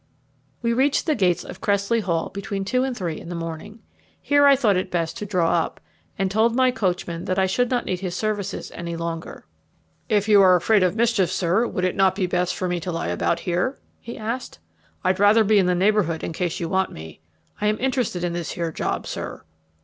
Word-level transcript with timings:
We 0.63 0.73
reached 0.73 1.05
the 1.05 1.13
gates 1.13 1.43
of 1.43 1.61
Cressley 1.61 1.99
Hall 1.99 2.29
between 2.29 2.65
two 2.65 2.83
and 2.83 2.97
three 2.97 3.19
in 3.19 3.29
the 3.29 3.35
morning. 3.35 3.83
Here 4.19 4.47
I 4.47 4.55
thought 4.55 4.75
it 4.75 4.89
best 4.89 5.15
to 5.19 5.27
draw 5.27 5.51
up, 5.51 5.79
and 6.17 6.31
told 6.31 6.55
my 6.55 6.71
coachman 6.71 7.25
that 7.25 7.37
I 7.37 7.45
should 7.45 7.69
not 7.69 7.85
need 7.85 7.99
his 7.99 8.15
services 8.15 8.71
any 8.73 8.95
longer. 8.95 9.45
"If 10.09 10.27
you 10.27 10.41
are 10.41 10.55
afraid 10.55 10.81
of 10.81 10.95
mischief, 10.95 11.31
sir, 11.31 11.67
would 11.67 11.85
it 11.85 11.95
not 11.95 12.15
be 12.15 12.25
best 12.25 12.55
for 12.55 12.67
me 12.67 12.79
to 12.79 12.91
lie 12.91 13.09
about 13.09 13.41
here?" 13.41 13.77
he 13.99 14.17
asked. 14.17 14.57
"I'd 15.03 15.19
rather 15.19 15.43
be 15.43 15.59
in 15.59 15.67
the 15.67 15.75
neighbourhood 15.75 16.23
in 16.23 16.33
case 16.33 16.59
you 16.59 16.67
want 16.67 16.91
me. 16.91 17.19
I 17.61 17.67
am 17.67 17.77
interested 17.79 18.23
in 18.23 18.33
this 18.33 18.53
here 18.53 18.71
job, 18.71 19.05
sir." 19.05 19.43